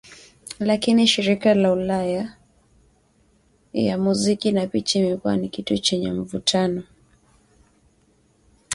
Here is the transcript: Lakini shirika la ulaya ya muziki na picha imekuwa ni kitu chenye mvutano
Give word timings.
Lakini 0.59 1.07
shirika 1.07 1.53
la 1.53 1.71
ulaya 1.71 2.37
ya 3.73 3.97
muziki 3.97 4.51
na 4.51 4.67
picha 4.67 4.99
imekuwa 4.99 5.37
ni 5.37 5.49
kitu 5.49 5.77
chenye 5.77 6.11
mvutano 6.11 6.83